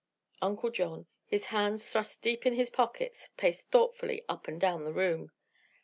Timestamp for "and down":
4.47-4.83